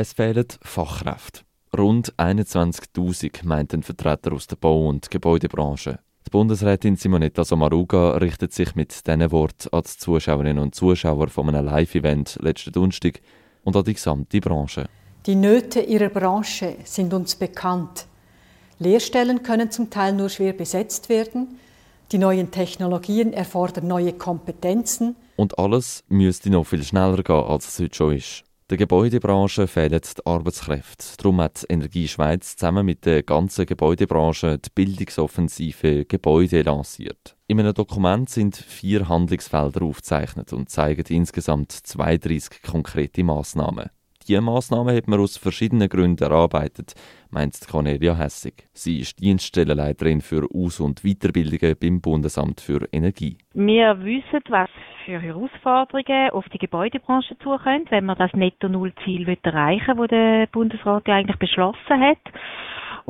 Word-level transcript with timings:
Es 0.00 0.14
fehlen 0.14 0.46
Fachkräfte. 0.62 1.42
Rund 1.76 2.14
21.000 2.14 3.44
meint 3.44 3.74
ein 3.74 3.82
Vertreter 3.82 4.32
aus 4.32 4.46
der 4.46 4.56
Bau- 4.56 4.88
und 4.88 5.10
Gebäudebranche. 5.10 5.98
Die 6.26 6.30
Bundesrätin 6.30 6.96
Simonetta 6.96 7.44
Sommaruga 7.44 8.12
richtet 8.12 8.54
sich 8.54 8.74
mit 8.74 9.06
diesen 9.06 9.30
Worten 9.30 9.68
an 9.72 9.82
die 9.82 9.98
Zuschauerinnen 9.98 10.58
und 10.58 10.74
Zuschauer 10.74 11.28
von 11.28 11.50
einem 11.50 11.66
Live-Event 11.66 12.38
letzten 12.40 12.72
Donnerstag 12.72 13.20
und 13.62 13.76
an 13.76 13.84
die 13.84 13.92
gesamte 13.92 14.40
Branche. 14.40 14.86
Die 15.26 15.34
Nöte 15.34 15.80
ihrer 15.80 16.08
Branche 16.08 16.76
sind 16.84 17.12
uns 17.12 17.34
bekannt. 17.34 18.06
Lehrstellen 18.78 19.42
können 19.42 19.70
zum 19.70 19.90
Teil 19.90 20.14
nur 20.14 20.30
schwer 20.30 20.54
besetzt 20.54 21.10
werden. 21.10 21.58
Die 22.10 22.16
neuen 22.16 22.50
Technologien 22.50 23.34
erfordern 23.34 23.86
neue 23.86 24.14
Kompetenzen. 24.14 25.14
Und 25.36 25.58
alles 25.58 26.04
müsste 26.08 26.48
noch 26.48 26.64
viel 26.64 26.84
schneller 26.84 27.22
gehen, 27.22 27.36
als 27.36 27.68
es 27.68 27.78
heute 27.78 27.94
schon 27.94 28.16
ist. 28.16 28.44
Der 28.70 28.76
Gebäudebranche 28.76 29.66
fehlen 29.66 30.00
die 30.00 30.26
Arbeitskräfte. 30.26 31.04
Darum 31.18 31.40
hat 31.40 31.66
Energie 31.68 32.06
Schweiz 32.06 32.54
zusammen 32.54 32.86
mit 32.86 33.04
der 33.04 33.24
ganzen 33.24 33.66
Gebäudebranche 33.66 34.58
die 34.58 34.70
Bildungsoffensive 34.72 36.04
Gebäude 36.04 36.62
lanciert. 36.62 37.36
In 37.48 37.58
einem 37.58 37.74
Dokument 37.74 38.30
sind 38.30 38.54
vier 38.56 39.08
Handlungsfelder 39.08 39.82
aufgezeichnet 39.82 40.52
und 40.52 40.70
zeigen 40.70 41.04
insgesamt 41.08 41.72
32 41.72 42.62
konkrete 42.62 43.24
Maßnahmen. 43.24 43.90
Diese 44.28 44.40
Massnahmen 44.40 44.94
hat 44.94 45.08
man 45.08 45.20
aus 45.20 45.36
verschiedenen 45.36 45.88
Gründen 45.88 46.22
erarbeitet, 46.22 46.94
meint 47.30 47.56
Cornelia 47.68 48.14
Hessig. 48.14 48.68
Sie 48.72 49.00
ist 49.00 49.18
Dienststellenleiterin 49.18 50.20
für 50.20 50.46
Aus- 50.54 50.80
und 50.80 51.02
Weiterbildungen 51.02 51.76
beim 51.80 52.00
Bundesamt 52.00 52.60
für 52.60 52.86
Energie. 52.92 53.38
Wir 53.54 53.98
wissen, 54.04 54.40
was 54.48 54.68
für 55.04 55.20
Herausforderungen 55.20 56.30
auf 56.30 56.44
die 56.52 56.58
Gebäudebranche 56.58 57.36
zukommen, 57.38 57.86
wenn 57.88 58.04
man 58.04 58.18
das 58.18 58.32
Netto-Null-Ziel 58.34 59.26
erreichen 59.42 59.98
will, 59.98 60.06
das 60.06 60.10
der 60.10 60.46
Bundesrat 60.52 61.08
eigentlich 61.08 61.38
beschlossen 61.38 62.00
hat. 62.00 62.18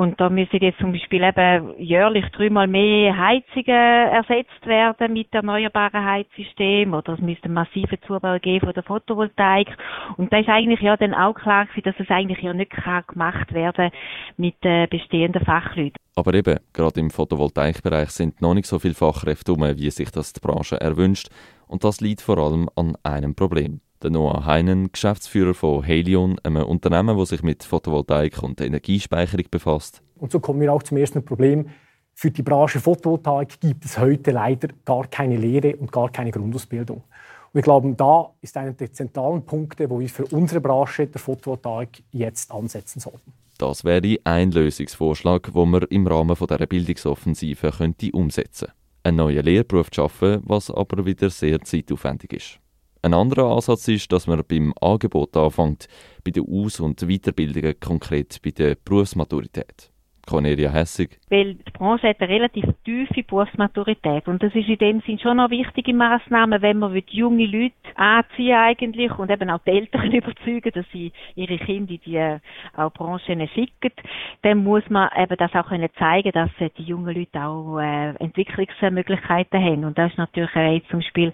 Und 0.00 0.18
da 0.18 0.30
müssen 0.30 0.62
jetzt 0.62 0.78
zum 0.78 0.92
Beispiel 0.92 1.22
eben 1.22 1.78
jährlich 1.78 2.25
dreimal 2.33 2.66
mehr 2.66 3.14
Heizungen 3.19 3.69
ersetzt 3.69 4.64
werden 4.64 5.12
mit 5.12 5.27
erneuerbaren 5.30 6.02
Heizsystemen 6.02 6.94
oder 6.94 7.12
es 7.12 7.20
müsste 7.20 7.50
massive 7.50 8.00
Zubau 8.06 8.38
geben 8.38 8.64
von 8.64 8.72
der 8.72 8.83
Photovoltaik. 8.83 9.69
Und 10.16 10.33
da 10.33 10.38
ist 10.38 10.48
eigentlich 10.48 10.80
ja 10.80 10.97
dann 10.97 11.12
auch 11.12 11.34
klar 11.34 11.66
gewesen, 11.66 11.83
dass 11.84 11.97
es 11.98 12.08
eigentlich 12.08 12.41
ja 12.41 12.55
nicht 12.55 12.72
gemacht 13.08 13.52
werden 13.52 13.91
mit 14.38 14.55
äh, 14.62 14.86
bestehenden 14.86 15.44
Fachleuten. 15.44 15.97
Aber 16.16 16.32
eben, 16.32 16.58
gerade 16.72 16.98
im 16.98 17.10
Photovoltaikbereich 17.10 18.08
sind 18.08 18.41
noch 18.41 18.55
nicht 18.55 18.69
so 18.69 18.78
viele 18.78 18.94
Fachkräfte 18.94 19.53
um, 19.53 19.60
wie 19.60 19.91
sich 19.91 20.10
das 20.10 20.32
die 20.32 20.41
Branche 20.41 20.80
erwünscht. 20.80 21.28
Und 21.66 21.84
das 21.84 22.00
liegt 22.00 22.22
vor 22.22 22.38
allem 22.38 22.70
an 22.75 22.97
einem 23.03 23.34
Problem. 23.34 23.82
Der 24.03 24.11
Noah 24.11 24.47
Heinen, 24.47 24.91
Geschäftsführer 24.93 25.53
von 25.53 25.83
Helion, 25.83 26.39
einem 26.43 26.65
Unternehmen, 26.65 27.19
das 27.19 27.29
sich 27.29 27.43
mit 27.43 27.62
Photovoltaik 27.62 28.43
und 28.43 28.59
Energiespeicherung 28.61 29.45
befasst. 29.51 30.01
Und 30.17 30.33
so 30.33 30.41
kommen 30.41 30.62
wir 30.62 30.73
auch 30.73 30.83
zum 30.83 30.97
ersten 30.97 31.23
Problem. 31.23 31.67
Für 32.15 32.31
die 32.31 32.43
Branche 32.43 32.81
Photovoltaik 32.81 33.61
gibt 33.61 33.84
es 33.84 33.98
heute 33.98 34.31
leider 34.31 34.69
gar 34.87 35.06
keine 35.06 35.37
Lehre 35.37 35.77
und 35.77 35.93
gar 35.93 36.11
keine 36.11 36.31
Grundausbildung. 36.31 36.97
Und 36.98 37.05
wir 37.53 37.61
glauben, 37.61 37.95
da 37.95 38.31
ist 38.41 38.56
einer 38.56 38.73
der 38.73 38.91
zentralen 38.91 39.45
Punkte, 39.45 39.91
wo 39.91 40.01
wir 40.01 40.09
für 40.09 40.25
unsere 40.27 40.62
Branche 40.62 41.06
der 41.06 41.21
Photovoltaik 41.21 42.03
jetzt 42.11 42.51
ansetzen 42.53 43.01
sollten. 43.01 43.34
Das 43.59 43.84
wäre 43.84 44.17
ein 44.25 44.51
Lösungsvorschlag, 44.51 45.53
den 45.53 45.71
man 45.71 45.83
im 45.91 46.06
Rahmen 46.06 46.37
dieser 46.41 46.67
Bildungsoffensive 46.67 47.71
könnte 47.71 48.12
umsetzen 48.12 48.69
könnte. 48.69 48.81
Einen 49.03 49.17
neuen 49.19 49.45
Lehrberuf 49.45 49.91
zu 49.91 50.03
schaffen, 50.03 50.43
was 50.45 50.71
aber 50.71 51.05
wieder 51.05 51.28
sehr 51.28 51.61
zeitaufwendig 51.61 52.33
ist. 52.33 52.61
Ein 53.03 53.15
anderer 53.15 53.56
Ansatz 53.56 53.89
ist, 53.89 54.12
dass 54.12 54.27
man 54.27 54.43
beim 54.47 54.75
Angebot 54.81 55.34
anfängt, 55.34 55.89
bei 56.23 56.33
den 56.33 56.45
Aus- 56.47 56.81
und 56.81 57.01
Weiterbildungen, 57.01 57.81
konkret 57.81 58.43
bei 58.43 58.51
der 58.51 58.75
Berufsmaturität. 58.75 59.91
Cornelia 60.31 60.70
Hessig. 60.70 61.19
Weil 61.28 61.55
die 61.55 61.70
Branche 61.73 62.09
hat 62.09 62.20
eine 62.20 62.33
relativ 62.33 62.64
tiefe 62.84 63.23
Berufsmaturität 63.25 64.28
und 64.28 64.42
das 64.42 64.55
ist 64.55 64.69
in 64.69 64.78
dem 64.78 65.00
Sinn 65.00 65.19
schon 65.19 65.38
noch 65.38 65.50
wichtige 65.50 65.93
Maßnahmen, 65.93 66.62
wenn 66.62 66.78
man 66.78 67.03
junge 67.09 67.47
Leute 67.47 67.75
anziehen 67.97 68.54
eigentlich 68.54 69.10
und 69.19 69.31
eben 69.31 69.50
auch 69.50 69.60
die 69.66 69.71
Eltern 69.71 70.12
überzeugen, 70.12 70.71
dass 70.72 70.87
sie 70.93 71.12
ihre 71.34 71.59
Kinder 71.59 71.93
in 71.93 72.00
die 72.04 72.16
äh, 72.16 72.38
auch 72.77 72.93
Branchen 72.93 73.49
schicken, 73.49 73.93
dann 74.43 74.62
muss 74.62 74.88
man 74.88 75.10
eben 75.16 75.37
das 75.37 75.53
auch 75.54 75.69
können 75.69 75.88
zeigen, 75.99 76.31
dass 76.33 76.50
äh, 76.60 76.71
die 76.78 76.84
jungen 76.84 77.15
Leute 77.15 77.43
auch 77.44 77.78
äh, 77.78 78.10
Entwicklungsmöglichkeiten 78.21 79.62
haben 79.62 79.84
und 79.84 79.99
das 79.99 80.12
ist 80.12 80.19
natürlich 80.19 80.54
äh, 80.54 80.81
zum 80.91 81.00
Beispiel, 81.00 81.33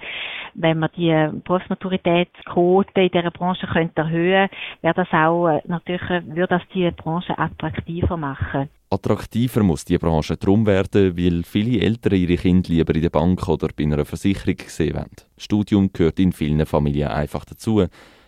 wenn 0.54 0.78
man 0.78 0.90
die 0.96 1.12
Berufsmaturitätsquote 1.44 3.02
in 3.02 3.10
dieser 3.10 3.30
Branche 3.30 3.66
könnte 3.66 4.00
erhöhen, 4.00 4.48
wäre 4.80 4.94
das 4.94 5.12
auch 5.12 5.60
natürlich 5.66 6.08
würde 6.26 6.58
das 6.58 6.62
die 6.74 6.90
Branche 6.90 7.38
attraktiver 7.38 8.16
machen. 8.16 8.70
Attraktiver 8.88 9.64
muss 9.64 9.84
die 9.84 9.98
Branche 9.98 10.36
darum 10.36 10.64
werden, 10.64 11.16
weil 11.16 11.42
viele 11.42 11.80
Eltern 11.80 12.14
ihre 12.14 12.36
Kinder 12.36 12.68
lieber 12.68 12.94
in 12.94 13.02
der 13.02 13.10
Bank 13.10 13.48
oder 13.48 13.68
bei 13.76 13.82
einer 13.82 14.04
Versicherung 14.04 14.56
sehen 14.68 14.94
wollen. 14.94 15.10
Studium 15.36 15.92
gehört 15.92 16.20
in 16.20 16.32
vielen 16.32 16.64
Familien 16.66 17.08
einfach 17.08 17.44
dazu. 17.44 17.84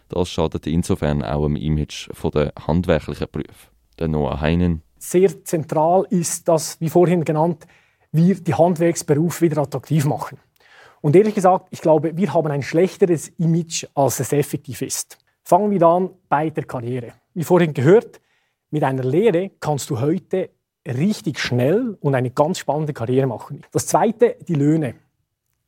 Das 0.08 0.28
schadet 0.28 0.66
insofern 0.66 1.22
auch 1.22 1.44
dem 1.44 1.54
Image 1.54 2.08
der 2.34 2.52
handwerklichen 2.66 3.28
Berufe. 3.30 3.68
Der 3.98 4.08
Noah 4.08 4.40
Heinen. 4.40 4.82
Sehr 4.98 5.44
zentral 5.44 6.06
ist, 6.10 6.48
dass, 6.48 6.80
wie 6.80 6.88
vorhin 6.88 7.24
genannt, 7.24 7.66
wir 8.10 8.34
die 8.34 8.54
Handwerksberufe 8.54 9.42
wieder 9.42 9.62
attraktiv 9.62 10.06
machen. 10.06 10.38
Und 11.00 11.14
ehrlich 11.14 11.34
gesagt, 11.34 11.68
ich 11.70 11.80
glaube, 11.80 12.16
wir 12.16 12.34
haben 12.34 12.50
ein 12.50 12.62
schlechteres 12.62 13.28
Image, 13.38 13.86
als 13.94 14.18
es 14.18 14.32
effektiv 14.32 14.82
ist. 14.82 15.18
Fangen 15.44 15.70
wir 15.70 15.82
an 15.82 16.10
bei 16.28 16.50
der 16.50 16.64
Karriere. 16.64 17.12
Wie 17.34 17.44
vorhin 17.44 17.72
gehört, 17.72 18.20
mit 18.70 18.84
einer 18.84 19.04
Lehre 19.04 19.50
kannst 19.60 19.90
du 19.90 20.00
heute 20.00 20.50
richtig 20.86 21.38
schnell 21.38 21.96
und 22.00 22.14
eine 22.14 22.30
ganz 22.30 22.58
spannende 22.58 22.92
Karriere 22.92 23.26
machen. 23.26 23.62
Das 23.72 23.86
Zweite, 23.86 24.36
die 24.46 24.54
Löhne. 24.54 24.94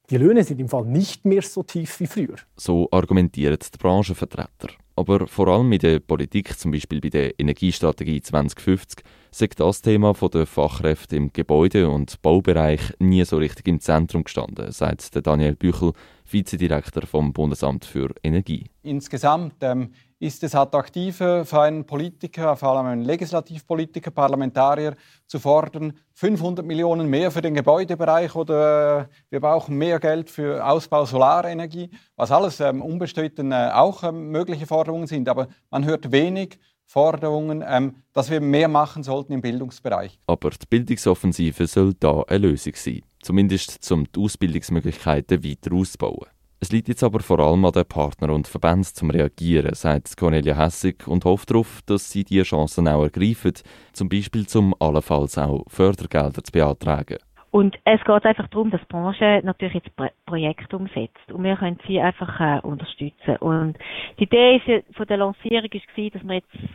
Die 0.09 0.17
Löhne 0.17 0.43
sind 0.43 0.61
im 0.61 0.69
Fall 0.69 0.87
nicht 0.87 1.25
mehr 1.25 1.43
so 1.43 1.63
tief 1.63 2.01
wie 2.01 2.07
früher. 2.07 2.35
So 2.57 2.89
argumentieren 2.91 3.59
die 3.63 3.79
Branchenvertreter. 3.79 4.71
Aber 4.97 5.29
vor 5.29 5.49
allem 5.49 5.71
in 5.73 5.79
der 5.79 6.01
Politik, 6.01 6.59
zum 6.59 6.73
Beispiel 6.73 7.01
bei 7.01 7.11
der 7.11 7.39
Energiestrategie 7.39 8.21
2050, 8.21 9.05
ist 9.31 9.61
das 9.61 9.83
Thema 9.83 10.13
der 10.13 10.47
Fachkräfte 10.47 11.17
im 11.17 11.33
Gebäude- 11.33 11.89
und 11.89 12.21
Baubereich 12.23 12.81
nie 12.99 13.25
so 13.25 13.37
richtig 13.37 13.69
im 13.69 13.81
Zentrum 13.81 14.25
gestanden, 14.25 14.73
sagt 14.73 15.25
Daniel 15.25 15.55
Büchel, 15.55 15.93
Vizedirektor 16.29 17.07
vom 17.07 17.33
Bundesamt 17.33 17.85
für 17.85 18.13
Energie. 18.25 18.67
Insgesamt 18.83 19.55
ähm, 19.63 19.93
ist 20.21 20.45
es 20.45 20.55
attraktiver 20.55 21.47
für 21.47 21.63
einen 21.63 21.87
Politiker, 21.87 22.55
vor 22.55 22.77
allem 22.77 22.87
einen 22.87 23.03
Legislativpolitiker, 23.03 24.11
Parlamentarier, 24.11 24.95
zu 25.27 25.39
fordern, 25.39 25.95
500 26.13 26.65
Millionen 26.65 27.09
mehr 27.09 27.31
für 27.31 27.41
den 27.41 27.55
Gebäudebereich 27.55 28.35
oder 28.35 29.01
äh, 29.01 29.07
wir 29.31 29.41
brauchen 29.41 29.79
mehr 29.79 29.99
Geld 29.99 30.29
für 30.29 30.65
Ausbau 30.65 31.07
Solarenergie, 31.07 31.91
was 32.17 32.31
alles 32.31 32.61
ähm, 32.61 32.83
unbestritten 32.83 33.51
äh, 33.51 33.71
auch 33.73 34.05
ähm, 34.05 34.31
mögliche 34.31 34.67
Forderungen 34.67 35.07
sind. 35.07 35.27
Aber 35.27 35.49
man 35.71 35.87
hört 35.87 36.13
wenig 36.13 36.59
Forderungen, 36.85 37.65
ähm, 37.67 37.95
dass 38.13 38.31
wir 38.31 38.43
mehr 38.43 38.69
machen 38.69 39.03
sollten 39.03 39.33
im 39.33 39.41
Bildungsbereich. 39.41 40.19
Aber 40.27 40.51
die 40.51 40.67
Bildungsoffensive 40.69 41.67
soll 41.67 41.95
da 41.95 42.25
eine 42.29 42.49
Lösung 42.49 42.75
sein, 42.77 43.01
zumindest 43.23 43.91
um 43.91 44.05
die 44.13 44.21
Ausbildungsmöglichkeiten 44.21 45.43
weiter 45.43 45.73
auszubauen. 45.73 46.27
Es 46.63 46.71
liegt 46.71 46.89
jetzt 46.89 47.03
aber 47.03 47.21
vor 47.21 47.41
allem 47.41 47.65
an 47.65 47.73
den 47.73 47.87
Partnern 47.87 48.33
und 48.33 48.47
Verbänden 48.47 48.85
zum 48.85 49.09
Reagieren, 49.09 49.75
sagt 49.75 50.15
Cornelia 50.19 50.55
Hessig 50.55 51.09
und 51.09 51.25
hofft 51.25 51.51
darauf, 51.51 51.81
dass 51.87 52.13
sie 52.13 52.23
diese 52.23 52.43
Chancen 52.43 52.87
auch 52.87 53.03
ergreifen, 53.03 53.55
zum 53.95 54.11
Beispiel 54.11 54.47
zum 54.47 54.75
allenfalls 54.79 55.39
auch 55.39 55.65
Fördergelder 55.69 56.45
zu 56.45 56.53
beantragen. 56.53 57.17
Und 57.51 57.79
es 57.85 58.05
geht 58.05 58.27
einfach 58.27 58.47
darum, 58.49 58.71
dass 58.71 58.83
die 58.83 58.87
Branche 58.89 59.41
natürlich 59.43 59.73
jetzt 59.73 59.91
Projekte 60.27 60.77
umsetzt 60.77 61.33
und 61.33 61.43
wir 61.45 61.57
können 61.57 61.79
sie 61.89 61.99
einfach 61.99 62.39
äh, 62.39 62.61
unterstützen. 62.61 63.37
Und 63.41 63.79
die 64.19 64.25
Idee 64.25 64.85
von 64.93 65.07
der 65.07 65.17
Lancierung 65.17 65.71
war, 65.73 66.11
dass 66.11 66.29
wir 66.29 66.35
jetzt 66.35 66.69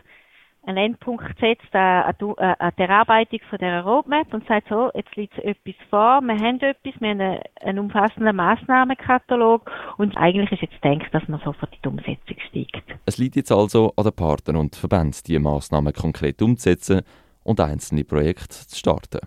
einen 0.65 0.77
Endpunkt 0.77 1.23
setzt 1.39 1.73
an, 1.73 2.13
an 2.13 2.71
die 2.77 2.81
Erarbeitung 2.81 3.39
von 3.49 3.57
dieser 3.57 3.81
Roadmap 3.81 4.33
und 4.33 4.47
sagt 4.47 4.69
so, 4.69 4.89
jetzt 4.93 5.15
liegt 5.15 5.37
etwas 5.39 5.75
vor, 5.89 6.21
wir 6.21 6.37
haben 6.37 6.59
etwas, 6.59 6.93
wir 6.99 7.09
haben 7.09 7.21
einen, 7.21 7.39
einen 7.61 7.79
umfassenden 7.79 8.35
Massnahmenkatalog 8.35 9.69
und 9.97 10.17
eigentlich 10.17 10.51
ist 10.51 10.61
jetzt 10.61 10.83
denkt, 10.83 11.13
dass 11.13 11.27
man 11.27 11.39
sofort 11.41 11.73
in 11.73 11.79
die 11.83 11.87
Umsetzung 11.87 12.37
steigt. 12.49 12.83
Es 13.05 13.17
liegt 13.17 13.35
jetzt 13.35 13.51
also 13.51 13.93
an 13.95 14.03
den 14.03 14.13
Partnern 14.13 14.57
und 14.57 14.75
Verbänden, 14.75 15.21
diese 15.25 15.39
Massnahmen 15.39 15.93
konkret 15.93 16.41
umzusetzen 16.41 17.01
und 17.43 17.59
einzelne 17.59 18.03
Projekte 18.03 18.67
zu 18.67 18.75
starten. 18.75 19.19